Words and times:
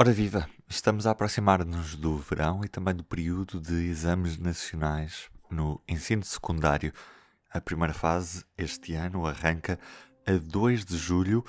Ora 0.00 0.12
viva, 0.12 0.48
estamos 0.66 1.06
a 1.06 1.10
aproximar-nos 1.10 1.94
do 1.94 2.16
verão 2.16 2.64
e 2.64 2.68
também 2.68 2.94
do 2.94 3.04
período 3.04 3.60
de 3.60 3.86
exames 3.86 4.38
nacionais 4.38 5.28
no 5.50 5.78
ensino 5.86 6.24
secundário. 6.24 6.90
A 7.52 7.60
primeira 7.60 7.92
fase 7.92 8.42
este 8.56 8.94
ano 8.94 9.26
arranca 9.26 9.78
a 10.26 10.32
2 10.38 10.86
de 10.86 10.96
julho 10.96 11.44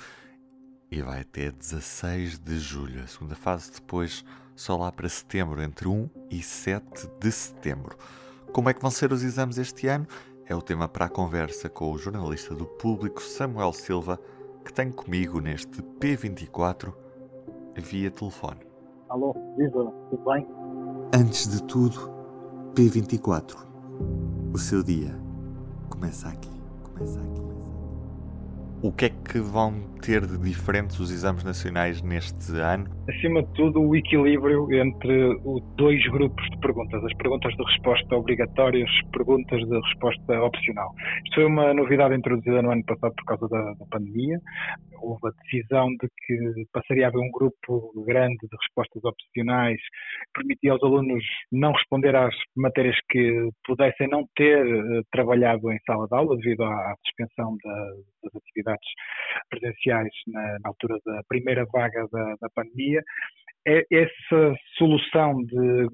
e 0.90 1.00
vai 1.00 1.22
até 1.22 1.50
16 1.50 2.40
de 2.40 2.58
julho. 2.58 3.02
A 3.02 3.06
segunda 3.06 3.34
fase 3.34 3.72
depois 3.72 4.22
só 4.54 4.76
lá 4.76 4.92
para 4.92 5.08
setembro, 5.08 5.62
entre 5.62 5.88
1 5.88 6.10
e 6.30 6.42
7 6.42 7.08
de 7.18 7.32
setembro. 7.32 7.96
Como 8.52 8.68
é 8.68 8.74
que 8.74 8.82
vão 8.82 8.90
ser 8.90 9.14
os 9.14 9.22
exames 9.22 9.56
este 9.56 9.86
ano? 9.86 10.06
É 10.44 10.54
o 10.54 10.60
tema 10.60 10.86
para 10.86 11.06
a 11.06 11.08
conversa 11.08 11.70
com 11.70 11.90
o 11.90 11.96
jornalista 11.96 12.54
do 12.54 12.66
público 12.66 13.22
Samuel 13.22 13.72
Silva, 13.72 14.20
que 14.62 14.74
tenho 14.74 14.92
comigo 14.92 15.40
neste 15.40 15.80
P24 15.80 16.92
via 17.80 18.10
telefone. 18.10 18.60
Alô, 19.08 19.34
viva, 19.56 19.92
tudo 20.10 20.24
bem? 20.24 20.46
Antes 21.14 21.48
de 21.48 21.62
tudo, 21.64 22.10
P24. 22.74 23.56
O 24.54 24.58
seu 24.58 24.82
dia 24.82 25.14
começa 25.90 26.28
aqui, 26.28 26.50
começa 26.82 27.20
aqui. 27.20 27.42
O 28.82 28.90
que 28.90 29.04
é 29.04 29.08
que 29.10 29.38
vão 29.38 29.94
ter 30.02 30.26
de 30.26 30.36
diferentes 30.36 30.98
os 30.98 31.12
exames 31.12 31.44
nacionais 31.44 32.02
neste 32.02 32.50
ano? 32.58 32.90
Acima 33.08 33.40
de 33.40 33.54
tudo, 33.54 33.80
o 33.80 33.94
equilíbrio 33.94 34.66
entre 34.72 35.36
os 35.44 35.62
dois 35.76 36.04
grupos 36.08 36.44
de 36.50 36.58
perguntas, 36.58 37.04
as 37.04 37.16
perguntas 37.16 37.54
de 37.54 37.62
resposta 37.62 38.16
obrigatórias, 38.16 38.90
perguntas 39.12 39.60
de 39.60 39.80
resposta 39.80 40.42
opcional. 40.42 40.92
Isto 41.22 41.34
foi 41.36 41.44
uma 41.44 41.72
novidade 41.72 42.16
introduzida 42.16 42.60
no 42.60 42.72
ano 42.72 42.84
passado 42.84 43.14
por 43.14 43.24
causa 43.24 43.46
da, 43.48 43.62
da 43.74 43.86
pandemia. 43.88 44.40
Houve 45.00 45.28
a 45.28 45.42
decisão 45.42 45.86
de 45.90 46.08
que 46.26 46.64
passaria 46.72 47.06
a 47.06 47.08
haver 47.08 47.20
um 47.20 47.30
grupo 47.30 48.04
grande 48.04 48.38
de 48.42 48.56
respostas 48.60 49.04
opcionais 49.04 49.78
que 49.78 50.40
permitia 50.40 50.72
aos 50.72 50.82
alunos 50.82 51.24
não 51.52 51.70
responder 51.70 52.16
às 52.16 52.34
matérias 52.56 52.96
que 53.08 53.48
pudessem 53.64 54.08
não 54.08 54.24
ter 54.34 54.66
uh, 54.66 55.04
trabalhado 55.12 55.70
em 55.70 55.78
sala 55.86 56.08
de 56.08 56.16
aula 56.16 56.36
devido 56.36 56.64
à 56.64 56.94
suspensão 57.04 57.56
da, 57.62 57.92
das 58.22 58.34
atividades 58.34 58.88
presenciais 59.48 60.12
na, 60.26 60.58
na 60.60 60.68
altura 60.68 60.98
da 61.04 61.22
primeira 61.28 61.64
vaga 61.66 62.06
da, 62.10 62.36
da 62.40 62.48
pandemia. 62.54 63.02
É 63.66 63.84
essa 63.92 64.56
solução 64.76 65.38
de, 65.44 65.86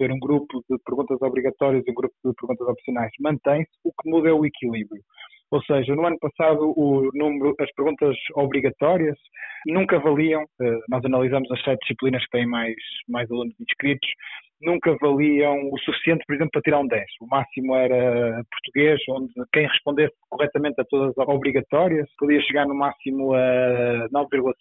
de 0.00 0.12
um 0.12 0.18
grupo 0.18 0.64
de 0.68 0.76
perguntas 0.84 1.16
obrigatórias 1.22 1.84
e 1.86 1.90
um 1.90 1.94
grupo 1.94 2.14
de 2.24 2.34
perguntas 2.34 2.66
opcionais 2.66 3.12
mantém-se, 3.20 3.70
o 3.84 3.92
que 3.92 4.10
muda 4.10 4.28
é 4.28 4.32
o 4.32 4.44
equilíbrio. 4.44 5.02
Ou 5.50 5.62
seja, 5.62 5.94
no 5.94 6.04
ano 6.04 6.18
passado 6.18 6.74
o 6.76 7.08
número, 7.14 7.54
as 7.60 7.72
perguntas 7.74 8.16
obrigatórias 8.34 9.16
nunca 9.66 9.98
valiam, 10.00 10.42
eh, 10.60 10.78
nós 10.88 11.04
analisamos 11.04 11.50
as 11.52 11.62
sete 11.62 11.80
disciplinas 11.82 12.24
que 12.24 12.30
têm 12.30 12.46
mais, 12.46 12.74
mais 13.08 13.30
alunos 13.30 13.54
inscritos, 13.60 14.08
nunca 14.60 14.96
valiam 15.00 15.70
o 15.70 15.78
suficiente, 15.78 16.24
por 16.26 16.34
exemplo, 16.34 16.50
para 16.52 16.62
tirar 16.62 16.80
um 16.80 16.86
10. 16.86 17.04
O 17.20 17.26
máximo 17.26 17.74
era 17.74 18.42
português, 18.50 19.00
onde 19.10 19.32
quem 19.52 19.66
respondesse 19.66 20.14
corretamente 20.28 20.80
a 20.80 20.84
todas 20.84 21.16
as 21.16 21.28
obrigatórias 21.28 22.08
podia 22.18 22.40
chegar 22.42 22.66
no 22.66 22.74
máximo 22.74 23.34
a 23.34 24.08
9,6. 24.12 24.54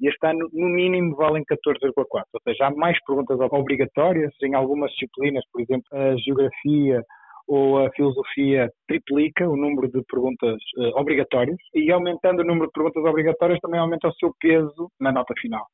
E 0.00 0.08
este 0.08 0.26
ano, 0.26 0.48
no 0.52 0.68
mínimo, 0.68 1.16
valem 1.16 1.44
14,4. 1.44 2.04
Ou 2.12 2.40
seja, 2.44 2.66
há 2.66 2.70
mais 2.70 2.98
perguntas 3.04 3.38
obrigatórias 3.40 4.32
em 4.42 4.54
algumas 4.54 4.90
disciplinas, 4.92 5.44
por 5.52 5.60
exemplo, 5.60 5.86
a 5.92 6.16
geografia, 6.16 7.04
ou 7.50 7.84
a 7.84 7.90
filosofia 7.90 8.70
triplica 8.86 9.48
o 9.48 9.56
número 9.56 9.90
de 9.90 10.00
perguntas 10.04 10.56
uh, 10.78 11.00
obrigatórias 11.00 11.56
e 11.74 11.90
aumentando 11.90 12.42
o 12.42 12.44
número 12.44 12.66
de 12.66 12.72
perguntas 12.72 13.04
obrigatórias 13.04 13.58
também 13.58 13.80
aumenta 13.80 14.06
o 14.06 14.14
seu 14.14 14.32
peso 14.40 14.88
na 15.00 15.10
nota 15.10 15.34
final. 15.36 15.66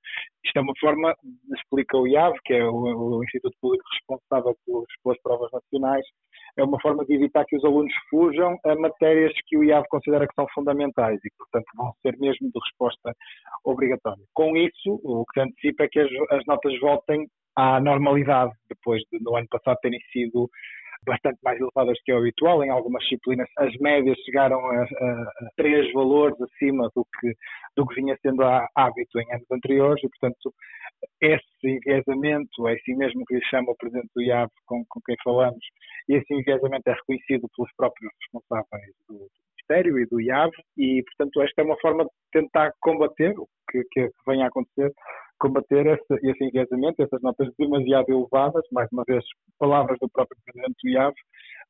Isto 0.42 0.56
é 0.56 0.62
uma 0.62 0.72
forma, 0.80 1.14
explica 1.54 1.98
o 1.98 2.08
IAV, 2.08 2.34
que 2.46 2.54
é 2.54 2.64
o, 2.64 3.18
o 3.18 3.24
Instituto 3.24 3.54
Público 3.60 3.84
responsável 3.92 4.56
pelas, 4.64 4.86
pelas 5.04 5.20
provas 5.20 5.50
nacionais, 5.52 6.06
é 6.56 6.64
uma 6.64 6.80
forma 6.80 7.04
de 7.04 7.14
evitar 7.14 7.44
que 7.44 7.56
os 7.56 7.64
alunos 7.64 7.92
fujam 8.08 8.56
a 8.64 8.74
matérias 8.76 9.34
que 9.46 9.58
o 9.58 9.62
IAV 9.62 9.84
considera 9.90 10.26
que 10.26 10.34
são 10.34 10.46
fundamentais 10.54 11.20
e, 11.22 11.30
portanto, 11.36 11.66
vão 11.76 11.92
ser 12.00 12.16
mesmo 12.18 12.50
de 12.50 12.58
resposta 12.58 13.12
obrigatória. 13.66 14.24
Com 14.32 14.56
isso, 14.56 14.98
o 15.04 15.26
que 15.26 15.40
se 15.40 15.46
antecipa 15.46 15.84
é 15.84 15.88
que 15.88 16.00
as, 16.00 16.10
as 16.30 16.46
notas 16.46 16.72
voltem 16.80 17.26
à 17.54 17.80
normalidade, 17.80 18.52
depois 18.68 19.02
de, 19.10 19.18
no 19.22 19.36
ano 19.36 19.46
passado 19.50 19.78
terem 19.82 20.00
sido 20.12 20.48
bastante 21.04 21.38
mais 21.42 21.58
elevadas 21.60 21.98
que 22.04 22.12
o 22.12 22.18
habitual. 22.18 22.62
Em 22.64 22.70
algumas 22.70 23.02
disciplinas, 23.02 23.48
as 23.58 23.74
médias 23.78 24.16
chegaram 24.24 24.58
a, 24.58 24.82
a, 24.82 25.32
três 25.56 25.92
valores 25.92 26.40
acima 26.40 26.90
do 26.94 27.06
que, 27.18 27.34
do 27.76 27.86
que 27.86 27.94
vinha 27.96 28.16
sendo 28.22 28.42
a 28.42 28.66
hábito 28.74 29.18
em 29.18 29.32
anos 29.32 29.50
anteriores 29.50 30.02
e, 30.02 30.08
portanto, 30.08 30.54
esse 31.20 31.42
enviesamento, 31.64 32.68
é 32.68 32.74
assim 32.74 32.94
mesmo 32.96 33.24
que 33.26 33.34
lhe 33.34 33.44
chama 33.46 33.72
o 33.72 33.76
Presidente 33.76 34.08
do 34.14 34.22
IAV 34.22 34.50
com, 34.66 34.84
com 34.88 35.00
quem 35.04 35.16
falamos, 35.22 35.64
e 36.08 36.14
esse 36.14 36.32
enviesamento 36.32 36.88
é 36.88 36.92
reconhecido 36.92 37.48
pelos 37.56 37.70
próprios 37.76 38.12
responsáveis 38.20 38.94
do, 39.08 39.28
Ministério 39.66 39.98
e 39.98 40.06
do 40.06 40.20
IAV 40.20 40.52
e, 40.78 41.02
portanto, 41.02 41.42
esta 41.42 41.60
é 41.60 41.64
uma 41.64 41.78
forma 41.80 42.04
de 42.04 42.10
tentar 42.32 42.72
combater 42.80 43.34
o 43.36 43.46
que, 43.70 43.82
que 43.90 44.10
vem 44.26 44.42
a 44.42 44.46
acontecer 44.46 44.92
combater 45.38 45.86
esse, 45.86 46.28
esse 46.28 46.44
enviesamento, 46.44 47.02
essas 47.02 47.20
notas 47.22 47.48
demasiado 47.58 48.08
elevadas, 48.08 48.64
mais 48.72 48.88
uma 48.92 49.04
vez, 49.06 49.24
palavras 49.58 49.98
do 50.00 50.08
próprio 50.08 50.36
Presidente 50.44 50.76
do 50.82 50.90
IAV, 50.90 51.14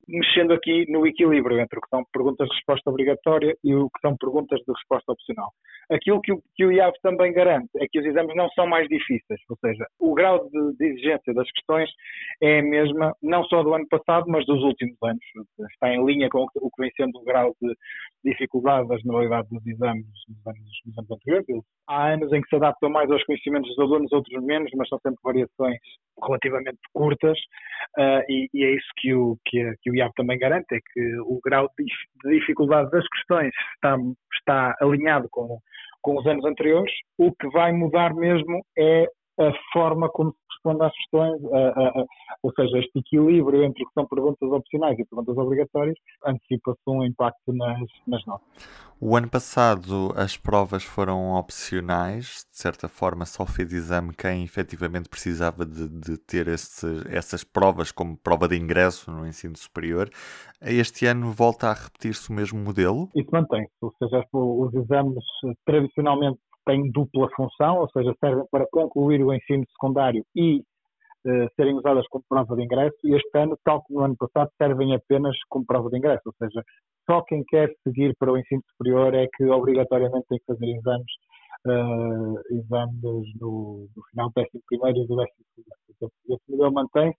mexendo 0.09 0.53
aqui 0.53 0.85
no 0.91 1.07
equilíbrio 1.07 1.59
entre 1.59 1.79
o 1.79 1.83
que 1.83 1.89
são 1.89 2.05
perguntas 2.13 2.49
de 2.49 2.55
resposta 2.55 2.91
obrigatória 2.91 3.57
e 3.65 3.75
o 3.75 3.91
que 3.91 4.01
são 4.01 4.17
perguntas 4.17 4.61
de 4.61 4.73
resposta 4.73 5.13
opcional. 5.13 5.51
Aquilo 5.91 6.21
que 6.21 6.33
o, 6.33 6.43
que 6.55 6.65
o 6.65 6.73
IAV 6.73 6.95
também 7.03 7.33
garante 7.33 7.71
é 7.79 7.87
que 7.91 7.99
os 7.99 8.07
exames 8.07 8.35
não 8.37 8.49
são 8.51 8.67
mais 8.67 8.89
difíceis, 8.89 9.41
ou 9.49 9.57
seja, 9.59 9.85
o 10.01 10.15
grau 10.15 10.49
de, 10.49 10.77
de 10.77 10.87
exigência 10.87 11.35
das 11.35 11.51
questões 11.53 11.91
é 12.43 12.61
a 12.61 12.63
mesma, 12.63 13.13
não 13.23 13.45
só 13.45 13.63
do 13.63 13.75
ano 13.75 13.87
passado, 13.89 14.27
mas 14.29 14.47
dos 14.47 14.63
últimos 14.63 14.97
anos. 15.03 15.23
Está 15.73 15.93
em 15.93 16.05
linha 16.05 16.29
com 16.29 16.45
o 16.45 16.71
que 16.71 16.83
vem 16.83 16.91
sendo 16.97 17.19
o 17.19 17.25
grau 17.25 17.55
de 17.61 17.75
dificuldade 18.25 18.89
da 18.89 18.97
generalidade 18.99 19.49
dos 19.51 19.67
exames 19.67 20.07
nos 20.29 20.47
anos, 20.47 20.81
nos 20.87 20.99
anos 20.99 21.11
anteriores. 21.11 21.47
Há 21.89 22.13
anos 22.13 22.33
em 22.33 22.41
que 22.41 22.49
se 22.49 22.57
adaptam 22.57 22.91
mais 22.91 23.11
aos 23.11 23.23
conhecimentos 23.25 23.69
dos 23.71 23.79
alunos, 23.79 24.13
outros 24.13 24.43
menos, 24.45 24.71
mas 24.77 24.89
são 24.89 24.99
sempre 25.01 25.21
variações 25.23 25.79
relativamente 26.23 26.79
curtas, 26.93 27.39
uh, 27.99 28.23
e, 28.29 28.49
e, 28.55 28.65
é 28.65 28.75
isso 28.75 28.89
que 28.97 29.15
o, 29.15 29.37
que, 29.45 29.75
que 29.87 29.91
o 29.91 29.95
IAB 29.95 30.13
também 30.17 30.37
garante, 30.37 30.75
é 30.75 30.79
que 30.93 31.19
o 31.21 31.39
grau 31.45 31.71
de, 31.79 31.85
de 32.25 32.41
dificuldade 32.41 32.91
das 32.91 33.07
questões 33.09 33.53
está, 33.75 33.97
está 34.35 34.77
alinhado 34.81 35.29
com, 35.31 35.61
com 36.03 36.19
os 36.19 36.27
anos 36.27 36.45
anteriores, 36.45 36.93
o 37.17 37.33
que 37.33 37.49
vai 37.51 37.73
mudar 37.73 38.13
mesmo 38.13 38.65
é 38.77 39.07
a 39.39 39.53
forma 39.73 40.09
como 40.09 40.35
responde 40.67 40.85
às 40.85 40.93
questões, 40.93 41.41
ou 42.43 42.53
seja, 42.53 42.79
este 42.79 42.99
equilíbrio 42.99 43.63
entre 43.65 43.85
o 43.85 43.87
que 43.87 43.95
são 43.95 44.07
perguntas 44.07 44.51
opcionais 44.51 44.99
e 44.99 45.05
perguntas 45.05 45.37
obrigatórias, 45.37 45.97
antecipa-se 46.25 46.81
um 46.89 47.05
impacto 47.05 47.53
nas, 47.53 47.89
nas 48.07 48.25
notas. 48.27 48.47
O 48.99 49.15
ano 49.15 49.29
passado 49.29 50.13
as 50.17 50.39
provas 50.39 50.83
foram 50.83 51.35
opcionais, 51.35 52.47
de 52.51 52.59
certa 52.59 52.89
forma 52.89 53.27
só 53.27 53.45
fez 53.45 53.71
exame 53.73 54.15
quem 54.15 54.43
efetivamente 54.43 55.09
precisava 55.09 55.67
de, 55.67 55.89
de 55.89 56.17
ter 56.17 56.49
esse, 56.49 56.87
essas 57.11 57.45
provas 57.45 57.93
como 57.93 58.17
prova 58.17 58.49
de 58.49 58.57
ingresso 58.57 59.11
no 59.11 59.27
ensino 59.27 59.57
superior. 59.57 60.09
Este 60.63 61.05
ano 61.05 61.31
volta 61.31 61.69
a 61.69 61.75
repetir-se 61.75 62.31
o 62.31 62.33
mesmo 62.33 62.59
modelo? 62.59 63.11
Isso 63.15 63.29
mantém-se, 63.31 63.71
ou 63.83 63.93
seja, 63.99 64.25
os 64.33 64.73
exames 64.73 65.25
tradicionalmente 65.67 66.39
têm 66.67 66.91
dupla 66.91 67.29
função, 67.35 67.79
ou 67.79 67.89
seja, 67.91 68.13
servem 68.21 68.45
para 68.51 68.67
concluir 68.71 69.23
o 69.23 69.33
ensino 69.33 69.65
secundário 69.71 70.25
e 70.35 70.59
uh, 70.59 71.49
serem 71.57 71.75
usadas 71.75 72.07
como 72.09 72.25
prova 72.29 72.55
de 72.57 72.65
ingresso, 72.65 72.97
e 73.05 73.15
este 73.15 73.39
ano, 73.39 73.57
tal 73.65 73.83
como 73.83 74.01
no 74.01 74.05
ano 74.07 74.17
passado, 74.17 74.51
servem 74.59 74.95
apenas 74.95 75.37
como 75.49 75.65
prova 75.65 75.89
de 75.89 75.99
ingresso, 75.99 76.23
ou 76.27 76.35
seja, 76.39 76.63
só 77.09 77.23
quem 77.23 77.45
quer 77.45 77.71
seguir 77.85 78.15
para 78.19 78.33
o 78.33 78.39
ensino 78.39 78.63
superior 78.71 79.15
é 79.15 79.27
que 79.37 79.45
obrigatoriamente 79.45 80.27
tem 80.29 80.39
que 80.39 80.45
fazer 80.47 80.67
exames, 80.67 81.13
uh, 81.67 82.41
exames 82.51 83.41
no, 83.41 83.89
no 83.97 84.03
final 84.11 84.31
do 84.35 84.41
11 84.41 84.51
e 84.53 85.07
do 85.07 85.17
12 85.17 85.31
segundo. 85.55 86.13
Esse 86.29 86.51
modelo 86.51 86.73
mantém-se, 86.73 87.19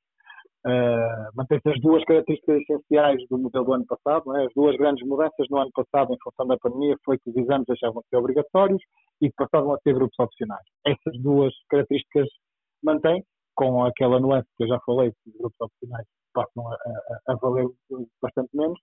Uh, 0.65 1.31
Mantém-se 1.33 1.69
as 1.69 1.79
duas 1.79 2.03
características 2.03 2.57
essenciais 2.61 3.21
do 3.29 3.38
modelo 3.38 3.63
do 3.63 3.73
ano 3.73 3.85
passado. 3.85 4.35
É? 4.35 4.45
As 4.45 4.53
duas 4.53 4.75
grandes 4.75 5.07
mudanças 5.07 5.47
no 5.49 5.59
ano 5.59 5.71
passado, 5.73 6.13
em 6.13 6.17
função 6.21 6.45
da 6.45 6.57
pandemia, 6.57 6.97
foi 7.05 7.17
que 7.19 7.29
os 7.29 7.38
exames 7.38 7.65
deixavam 7.67 8.01
de 8.01 8.09
ser 8.09 8.17
obrigatórios 8.17 8.81
e 9.21 9.29
que 9.29 9.35
passavam 9.35 9.73
a 9.73 9.79
ser 9.79 9.93
grupos 9.93 10.17
opcionais. 10.19 10.63
Essas 10.85 11.21
duas 11.21 11.53
características 11.69 12.27
mantêm, 12.83 13.23
com 13.55 13.83
aquela 13.83 14.19
nuance 14.19 14.47
que 14.57 14.63
eu 14.63 14.67
já 14.67 14.79
falei, 14.85 15.11
que 15.11 15.29
os 15.29 15.37
grupos 15.37 15.57
opcionais 15.59 16.05
passam 16.33 16.67
a, 16.67 16.73
a, 16.75 17.33
a 17.33 17.35
valer 17.35 17.67
bastante 18.21 18.49
menos. 18.53 18.79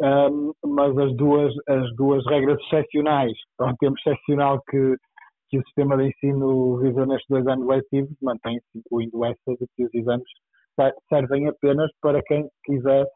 Um, 0.00 0.52
mas 0.64 0.96
as 0.98 1.14
duas, 1.16 1.54
as 1.68 1.94
duas 1.96 2.24
regras 2.26 2.58
excepcionais, 2.64 3.32
para 3.56 3.70
um 3.72 3.76
tempo 3.76 3.96
excepcional 3.98 4.60
que, 4.68 4.96
que 5.48 5.58
o 5.58 5.62
sistema 5.64 5.96
de 5.96 6.08
ensino 6.08 6.78
viveu 6.78 7.06
nestes 7.06 7.28
dois 7.28 7.46
anos 7.46 7.66
letivos, 7.66 8.16
mantém-se, 8.20 8.66
incluindo 8.74 9.24
essa 9.24 9.56
de 9.58 9.66
que 9.76 9.84
os 9.84 9.94
exames 9.94 10.28
servem 11.08 11.48
apenas 11.48 11.90
para 12.00 12.22
quem 12.22 12.48
quiser 12.64 13.06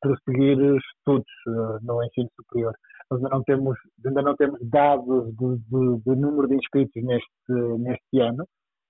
prosseguir 0.00 0.58
estudos 0.58 1.26
uh, 1.48 1.78
no 1.82 2.02
ensino 2.04 2.30
superior. 2.36 2.74
Nós 3.10 3.18
ainda 3.18 3.36
não 3.36 3.42
temos, 3.44 3.78
ainda 4.04 4.22
não 4.22 4.36
temos 4.36 4.60
dados 4.68 5.26
de, 5.36 5.56
de, 5.58 6.02
de 6.04 6.16
número 6.16 6.48
de 6.48 6.56
inscritos 6.56 7.02
neste, 7.02 7.52
neste 7.78 8.20
ano, 8.20 8.44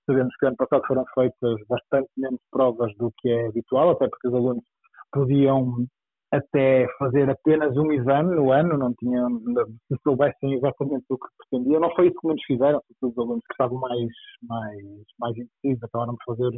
sabemos 0.07 0.33
que 0.37 0.45
ano 0.45 0.55
passado 0.55 0.83
foram 0.87 1.05
feitas 1.13 1.59
bastante 1.67 2.09
menos 2.17 2.39
provas 2.51 2.95
do 2.97 3.11
que 3.19 3.29
é 3.29 3.47
habitual, 3.47 3.91
até 3.91 4.07
porque 4.07 4.29
os 4.29 4.33
alunos 4.33 4.63
podiam 5.11 5.85
até 6.31 6.87
fazer 6.97 7.29
apenas 7.29 7.75
um 7.77 7.91
exame 7.91 8.35
no 8.35 8.51
ano, 8.51 8.77
não 8.77 8.93
tinham, 8.95 9.39
se 9.87 9.97
soubessem 10.03 10.53
exatamente 10.53 11.05
o 11.09 11.17
que 11.17 11.27
pretendiam. 11.37 11.79
Não 11.79 11.93
foi 11.95 12.07
isso 12.07 12.19
que 12.19 12.27
muitos 12.27 12.45
fizeram, 12.45 12.81
os 13.01 13.17
alunos 13.17 13.43
que 13.45 13.53
estavam 13.53 13.79
mais, 13.79 14.09
mais, 14.43 14.83
mais 15.19 15.37
indecisos 15.37 15.83
acabaram 15.83 16.15
por 16.17 16.35
fazer 16.35 16.51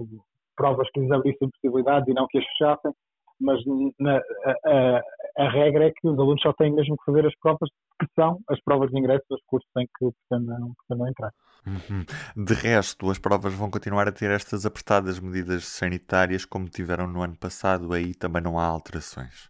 provas 0.55 0.89
que 0.91 0.99
lhes 0.99 1.11
abrissem 1.11 1.49
possibilidades 1.49 2.07
e 2.07 2.13
não 2.13 2.27
que 2.27 2.39
as 2.39 2.45
fechassem, 2.45 2.91
mas 3.39 3.59
na, 3.99 4.17
a, 4.17 5.01
a, 5.37 5.49
regra 5.49 5.87
é 5.87 5.91
que 5.91 6.07
os 6.07 6.17
alunos 6.17 6.41
só 6.41 6.53
têm 6.53 6.73
mesmo 6.73 6.97
que 6.97 7.05
fazer 7.05 7.25
as 7.25 7.33
provas 7.39 7.69
que 7.99 8.07
são 8.15 8.39
as 8.49 8.59
provas 8.61 8.89
de 8.89 8.99
ingresso 8.99 9.25
dos 9.29 9.41
cursos 9.45 9.69
em 9.77 9.85
que 9.85 10.09
pretendam, 10.27 10.73
pretendam 10.77 11.07
entrar. 11.07 11.31
Uhum. 11.65 12.45
De 12.45 12.53
resto, 12.53 13.09
as 13.09 13.19
provas 13.19 13.53
vão 13.53 13.69
continuar 13.69 14.07
a 14.07 14.11
ter 14.11 14.31
estas 14.31 14.65
apertadas 14.65 15.19
medidas 15.19 15.65
sanitárias 15.65 16.45
como 16.45 16.69
tiveram 16.69 17.07
no 17.07 17.21
ano 17.21 17.37
passado, 17.37 17.91
aí 17.93 18.13
também 18.13 18.41
não 18.41 18.57
há 18.57 18.65
alterações. 18.65 19.49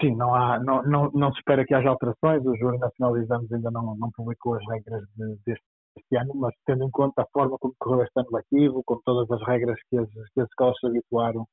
Sim, 0.00 0.16
não, 0.16 0.34
há, 0.34 0.58
não, 0.58 0.82
não, 0.82 1.10
não 1.12 1.32
se 1.32 1.38
espera 1.38 1.64
que 1.64 1.74
haja 1.74 1.88
alterações, 1.88 2.44
o 2.44 2.56
Júri 2.56 2.78
Nacional 2.78 3.14
de 3.14 3.22
Exames 3.22 3.52
ainda 3.52 3.70
não, 3.70 3.94
não 3.96 4.10
publicou 4.10 4.54
as 4.54 4.66
regras 4.66 5.04
de, 5.16 5.36
deste 5.46 5.64
este 5.96 6.16
ano, 6.16 6.32
mas 6.34 6.54
tendo 6.66 6.84
em 6.84 6.90
conta 6.90 7.22
a 7.22 7.26
forma 7.32 7.56
como 7.58 7.74
correu 7.78 8.02
este 8.02 8.18
ano 8.18 8.28
letivo, 8.32 8.82
com 8.84 9.00
todas 9.04 9.30
as 9.30 9.46
regras 9.46 9.78
que 9.88 9.98
as, 9.98 10.08
que 10.08 10.40
as 10.40 10.48
escolas 10.48 10.78
se 10.78 10.86
habituaram 10.86 11.46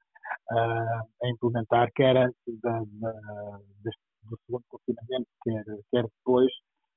uh, 0.51 1.23
a 1.23 1.29
implementar, 1.29 1.89
quer 1.95 2.17
antes 2.17 2.61
da, 2.61 2.79
da, 3.01 3.11
do 4.29 4.37
segundo 4.45 4.63
confinamento, 4.69 5.27
quer, 5.43 5.63
quer 5.91 6.03
depois, 6.03 6.51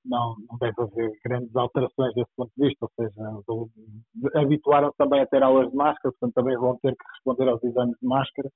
não, 0.05 0.35
não 0.51 0.59
deve 0.59 0.83
haver 0.83 1.13
grandes 1.25 1.55
alterações 1.55 2.15
desse 2.15 2.31
ponto 2.37 2.51
de 2.57 2.69
vista, 2.69 2.87
ou 2.87 2.91
seja, 2.97 4.41
habituaram-se 4.41 4.97
também 4.97 5.21
a 5.21 5.27
ter 5.27 5.43
aulas 5.43 5.71
de 5.71 5.77
máscara, 5.77 6.13
portanto 6.13 6.35
também 6.35 6.57
vão 6.57 6.77
ter 6.83 6.95
que 6.97 7.05
responder 7.15 7.49
aos 7.49 7.63
exames 7.63 7.97
de 8.01 8.07
máscara, 8.07 8.49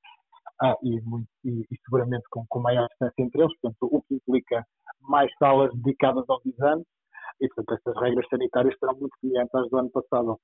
ah, 0.62 0.74
e, 0.82 1.00
muito, 1.02 1.28
e, 1.44 1.60
e, 1.70 1.76
seguramente 1.84 2.24
com, 2.30 2.44
com 2.48 2.60
maior 2.60 2.86
distância 2.88 3.22
entre 3.22 3.42
eles, 3.42 3.52
portanto, 3.60 3.88
o 3.94 4.02
que 4.02 4.14
implica 4.14 4.64
mais 5.02 5.30
salas 5.38 5.70
dedicadas 5.74 6.24
aos 6.28 6.44
exames, 6.46 6.86
e, 7.40 7.48
portanto, 7.48 7.80
essas 7.80 8.02
regras 8.02 8.26
sanitárias 8.28 8.74
serão 8.78 8.94
muito 8.94 9.16
semelhantes 9.20 9.54
às 9.54 9.68
do 9.70 9.78
ano 9.78 9.90
passado, 9.90 10.38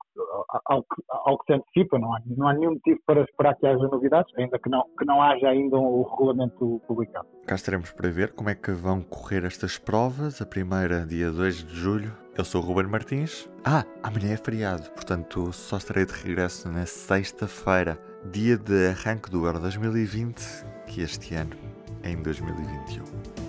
ao, 0.51 0.63
ao, 0.67 0.87
ao, 1.09 1.39
que 1.39 1.47
se 1.47 1.53
antecipa. 1.53 1.99
Não 1.99 2.15
há, 2.15 2.21
não 2.27 2.49
há 2.49 2.55
nenhum 2.55 2.73
motivo 2.73 3.01
para 3.07 3.23
esperar 3.23 3.55
que 3.57 3.67
haja 3.67 3.89
novidades, 3.89 4.33
ainda 4.39 4.59
que 4.59 4.69
não, 4.69 4.85
que 4.99 5.05
não 5.05 5.23
haja 5.23 5.49
ainda 5.49 5.77
o 5.77 6.03
regulamento 6.03 6.81
publicado. 6.87 7.27
Cá 7.47 7.55
estaremos 7.55 7.91
para 7.93 8.11
ver 8.11 8.33
como 8.33 8.51
é 8.51 8.55
que 8.55 8.73
vão 8.73 9.03
correr 9.03 9.45
estas 9.45 9.79
provas. 9.79 10.41
A 10.41 10.47
primeira, 10.47 11.07
dia 11.07 11.31
2 11.31 11.65
de 11.65 11.75
julho. 11.75 12.13
Eu 12.37 12.45
sou 12.45 12.63
o 12.63 12.65
Ruben 12.65 12.87
Martins. 12.87 13.49
Ah, 13.65 13.85
amanhã 14.03 14.33
é 14.33 14.37
feriado, 14.39 14.91
portanto 14.93 15.53
só 15.53 15.77
estarei 15.77 16.07
de 16.07 16.13
regresso 16.13 16.67
na 16.71 16.87
sexta-feira, 16.87 17.99
dia 18.31 18.57
de 18.57 18.89
arranque 18.89 19.31
do 19.31 19.45
Euro 19.45 19.61
2020, 19.61 20.41
que 20.87 21.03
este 21.03 21.35
ano 21.35 21.55
é 22.03 22.11
em 22.11 22.23
2021. 22.23 23.05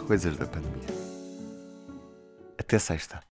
Coisas 0.06 0.38
da 0.38 0.46
pandemia. 0.46 0.88
Até 2.60 2.78
sexta. 2.78 3.33